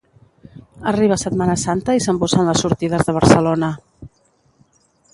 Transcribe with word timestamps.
Arriba 0.91 1.17
setmana 1.25 1.57
santa 1.65 1.97
i 1.99 2.03
s'embussen 2.07 2.51
les 2.51 2.65
sortides 2.67 3.07
de 3.11 3.19
Barcelona 3.21 3.73